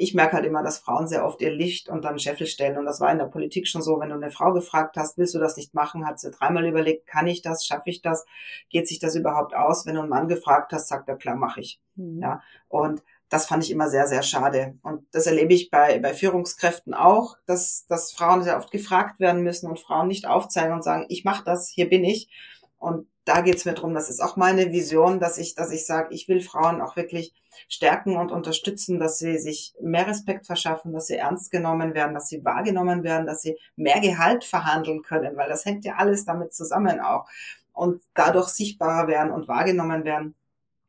[0.00, 2.78] ich merke halt immer, dass Frauen sehr oft ihr Licht unter den Scheffel stellen.
[2.78, 5.34] Und das war in der Politik schon so, wenn du eine Frau gefragt hast, willst
[5.34, 8.24] du das nicht machen, hat sie dreimal überlegt, kann ich das, schaffe ich das,
[8.70, 9.86] geht sich das überhaupt aus?
[9.86, 11.80] Wenn du einen Mann gefragt hast, sagt er, klar, mache ich.
[11.96, 12.22] Mhm.
[12.22, 12.42] Ja.
[12.68, 14.78] Und das fand ich immer sehr, sehr schade.
[14.82, 19.42] Und das erlebe ich bei, bei Führungskräften auch, dass, dass Frauen sehr oft gefragt werden
[19.42, 22.30] müssen und Frauen nicht aufzeigen und sagen, ich mache das, hier bin ich.
[22.78, 23.92] Und da geht's mir drum.
[23.94, 27.34] Das ist auch meine Vision, dass ich, dass ich sage, ich will Frauen auch wirklich
[27.68, 32.28] stärken und unterstützen, dass sie sich mehr Respekt verschaffen, dass sie ernst genommen werden, dass
[32.28, 36.54] sie wahrgenommen werden, dass sie mehr Gehalt verhandeln können, weil das hängt ja alles damit
[36.54, 37.28] zusammen auch
[37.72, 40.34] und dadurch sichtbarer werden und wahrgenommen werden,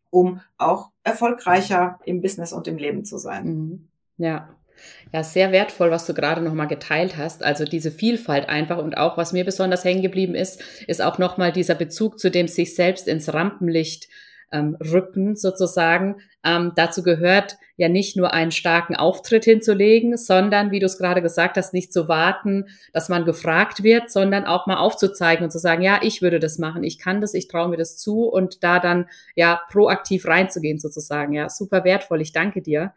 [0.09, 3.45] um auch erfolgreicher im Business und im Leben zu sein.
[3.45, 3.87] Mhm.
[4.17, 4.49] Ja,
[5.13, 7.43] ja, sehr wertvoll, was du gerade nochmal geteilt hast.
[7.43, 11.51] Also diese Vielfalt einfach und auch, was mir besonders hängen geblieben ist, ist auch nochmal
[11.51, 14.07] dieser Bezug zu dem sich selbst ins Rampenlicht
[14.51, 16.17] ähm, rücken sozusagen.
[16.43, 21.21] Ähm, dazu gehört ja nicht nur einen starken Auftritt hinzulegen, sondern, wie du es gerade
[21.21, 25.59] gesagt hast, nicht zu warten, dass man gefragt wird, sondern auch mal aufzuzeigen und zu
[25.59, 28.63] sagen, ja, ich würde das machen, ich kann das, ich traue mir das zu und
[28.63, 31.33] da dann ja proaktiv reinzugehen sozusagen.
[31.33, 32.21] Ja, super wertvoll.
[32.21, 32.93] Ich danke dir.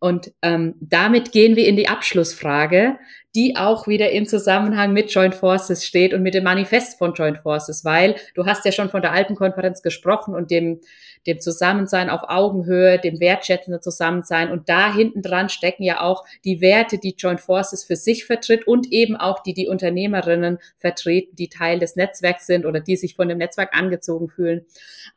[0.00, 2.98] Und ähm, damit gehen wir in die Abschlussfrage,
[3.34, 7.38] die auch wieder im Zusammenhang mit Joint Forces steht und mit dem Manifest von Joint
[7.38, 10.80] Forces, weil du hast ja schon von der alten Konferenz gesprochen und dem,
[11.26, 16.60] dem Zusammensein auf Augenhöhe, dem wertschätzenden Zusammensein und da hinten dran stecken ja auch die
[16.60, 21.48] Werte, die Joint Forces für sich vertritt und eben auch die die Unternehmerinnen vertreten, die
[21.48, 24.64] Teil des Netzwerks sind oder die sich von dem Netzwerk angezogen fühlen.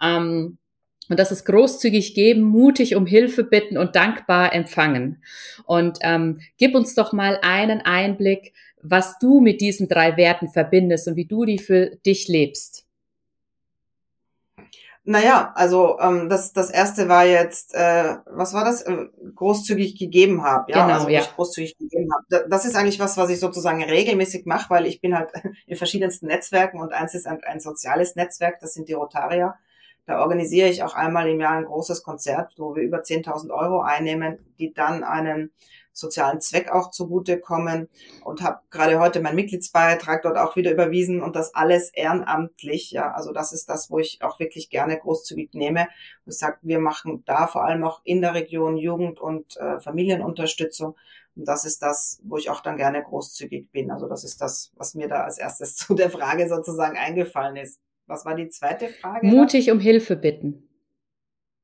[0.02, 0.58] Ähm,
[1.12, 5.21] und das ist großzügig geben, mutig um Hilfe bitten und dankbar empfangen.
[5.65, 11.10] Und ähm, gib uns doch mal einen Einblick, was du mit diesen drei Werten verbindest
[11.10, 12.86] und wie du die für dich lebst.
[15.04, 18.84] Naja, also ähm, das, das erste war jetzt, äh, was war das?
[18.84, 20.71] Äh, großzügig gegeben habe.
[20.71, 21.19] Ja, genau, also ja.
[21.19, 22.47] ich großzügig gegeben habe.
[22.50, 25.32] Das ist eigentlich was, was ich sozusagen regelmäßig mache, weil ich bin halt
[25.67, 29.56] in verschiedensten Netzwerken und eins ist ein, ein soziales Netzwerk, das sind die Rotarier.
[30.12, 33.80] Da organisiere ich auch einmal im Jahr ein großes Konzert, wo wir über 10.000 Euro
[33.80, 35.52] einnehmen, die dann einem
[35.93, 37.88] sozialen Zweck auch zugutekommen
[38.26, 42.91] und habe gerade heute meinen Mitgliedsbeitrag dort auch wieder überwiesen und das alles ehrenamtlich.
[42.91, 45.88] Ja, also das ist das, wo ich auch wirklich gerne großzügig nehme.
[46.26, 50.97] Ich sage, wir machen da vor allem auch in der Region Jugend- und äh, Familienunterstützung.
[51.38, 53.91] Und das ist das, wo ich auch dann gerne großzügig bin.
[53.91, 57.80] Also das ist das, was mir da als erstes zu der Frage sozusagen eingefallen ist.
[58.12, 59.26] Was war die zweite Frage?
[59.26, 59.71] Mutig da?
[59.71, 60.67] um Hilfe bitten.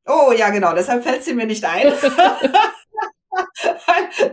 [0.05, 1.91] Oh ja, genau, deshalb fällt sie mir nicht ein.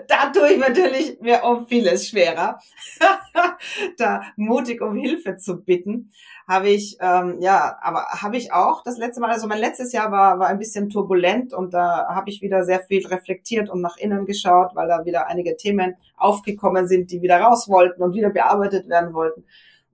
[0.06, 2.60] da tue ich natürlich mir um vieles schwerer.
[3.98, 6.12] da mutig um Hilfe zu bitten,
[6.46, 10.12] habe ich, ähm, ja, aber habe ich auch das letzte Mal, also mein letztes Jahr
[10.12, 13.96] war, war ein bisschen turbulent und da habe ich wieder sehr viel reflektiert und nach
[13.96, 18.30] innen geschaut, weil da wieder einige Themen aufgekommen sind, die wieder raus wollten und wieder
[18.30, 19.44] bearbeitet werden wollten.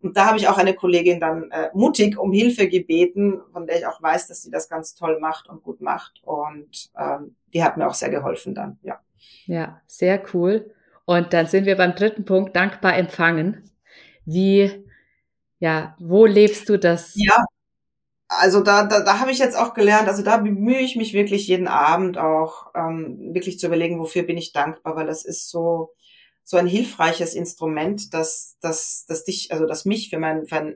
[0.03, 3.79] Und da habe ich auch eine Kollegin dann äh, mutig um Hilfe gebeten, von der
[3.79, 6.21] ich auch weiß, dass sie das ganz toll macht und gut macht.
[6.25, 9.01] Und ähm, die hat mir auch sehr geholfen dann, ja.
[9.47, 10.75] Ja, sehr cool.
[11.05, 13.71] Und dann sind wir beim dritten Punkt, dankbar empfangen.
[14.25, 14.87] Wie,
[15.59, 17.13] ja, wo lebst du das?
[17.17, 17.45] Ja,
[18.29, 21.49] also da, da, da habe ich jetzt auch gelernt, also da bemühe ich mich wirklich
[21.49, 25.93] jeden Abend auch ähm, wirklich zu überlegen, wofür bin ich dankbar, weil das ist so,
[26.51, 30.75] so ein hilfreiches Instrument, das, das, das dich, also das mich für mein, für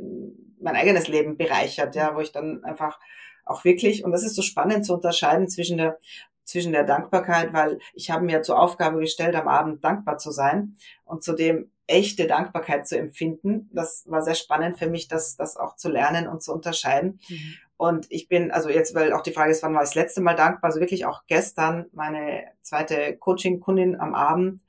[0.60, 3.00] mein eigenes Leben bereichert, ja, wo ich dann einfach
[3.44, 5.98] auch wirklich, und das ist so spannend zu unterscheiden zwischen der,
[6.44, 10.76] zwischen der Dankbarkeit, weil ich habe mir zur Aufgabe gestellt, am Abend dankbar zu sein
[11.04, 13.68] und zudem echte Dankbarkeit zu empfinden.
[13.72, 17.18] Das war sehr spannend für mich, das, das auch zu lernen und zu unterscheiden.
[17.28, 17.54] Mhm.
[17.76, 20.20] Und ich bin, also jetzt, weil auch die Frage ist, wann war ich das letzte
[20.20, 20.70] Mal dankbar?
[20.70, 24.62] Also wirklich auch gestern meine zweite Coaching-Kundin am Abend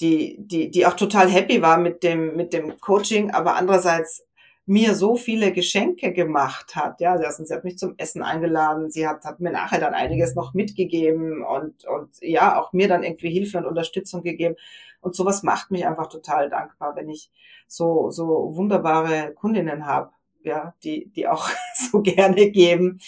[0.00, 4.24] die, die, die auch total happy war mit dem, mit dem Coaching, aber andererseits
[4.68, 7.00] mir so viele Geschenke gemacht hat.
[7.00, 10.34] Ja, also sie hat mich zum Essen eingeladen, sie hat, hat mir nachher dann einiges
[10.34, 14.56] noch mitgegeben und, und ja, auch mir dann irgendwie Hilfe und Unterstützung gegeben.
[15.00, 17.30] Und sowas macht mich einfach total dankbar, wenn ich
[17.66, 20.10] so, so wunderbare Kundinnen habe,
[20.42, 23.00] ja, die, die auch so gerne geben.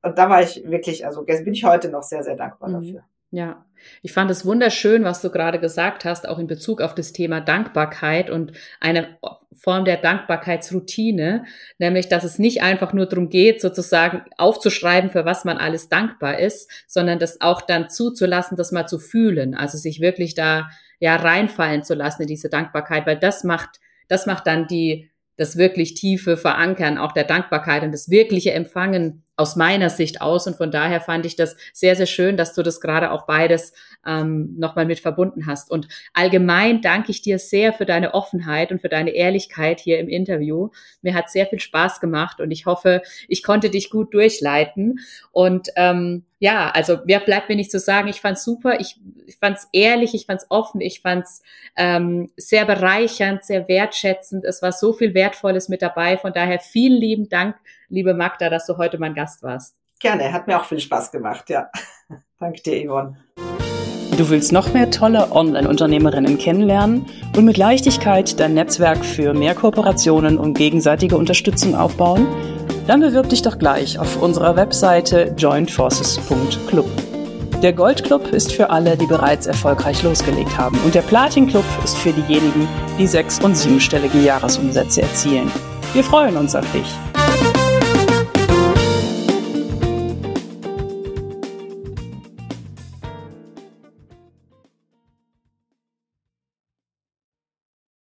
[0.00, 2.72] Und da war ich wirklich, also bin ich heute noch sehr, sehr dankbar mhm.
[2.72, 3.04] dafür.
[3.32, 3.65] Ja,
[4.02, 7.40] ich fand es wunderschön, was du gerade gesagt hast, auch in Bezug auf das Thema
[7.40, 9.18] Dankbarkeit und eine
[9.52, 11.44] Form der Dankbarkeitsroutine,
[11.78, 16.38] nämlich, dass es nicht einfach nur darum geht, sozusagen aufzuschreiben, für was man alles dankbar
[16.38, 20.68] ist, sondern das auch dann zuzulassen, das mal zu fühlen, also sich wirklich da
[20.98, 25.56] ja reinfallen zu lassen in diese Dankbarkeit, weil das macht, das macht dann die das
[25.56, 30.46] wirklich tiefe Verankern auch der Dankbarkeit und das wirkliche Empfangen aus meiner Sicht aus.
[30.46, 33.72] Und von daher fand ich das sehr, sehr schön, dass du das gerade auch beides
[34.06, 35.70] ähm, nochmal mit verbunden hast.
[35.70, 40.08] Und allgemein danke ich dir sehr für deine Offenheit und für deine Ehrlichkeit hier im
[40.08, 40.70] Interview.
[41.02, 45.00] Mir hat sehr viel Spaß gemacht und ich hoffe, ich konnte dich gut durchleiten.
[45.32, 48.08] Und ähm, ja, also mehr bleibt mir nicht zu sagen.
[48.08, 51.42] Ich fand's super, ich, ich fand's ehrlich, ich fand's offen, ich fand's
[51.76, 54.44] ähm, sehr bereichernd, sehr wertschätzend.
[54.44, 56.18] Es war so viel Wertvolles mit dabei.
[56.18, 57.56] Von daher vielen lieben Dank,
[57.88, 59.76] liebe Magda, dass du heute mein Gast warst.
[60.00, 61.70] Gerne, hat mir auch viel Spaß gemacht, ja.
[62.40, 63.16] Danke dir, Yvonne.
[64.16, 67.06] Du willst noch mehr tolle Online-Unternehmerinnen kennenlernen
[67.36, 72.26] und mit Leichtigkeit dein Netzwerk für mehr Kooperationen und gegenseitige Unterstützung aufbauen?
[72.86, 76.86] Dann bewirb dich doch gleich auf unserer Webseite jointforces.club.
[77.62, 82.12] Der Goldclub ist für alle, die bereits erfolgreich losgelegt haben und der Platin-Club ist für
[82.12, 82.68] diejenigen,
[82.98, 85.50] die sechs- und siebenstellige Jahresumsätze erzielen.
[85.92, 87.25] Wir freuen uns auf dich.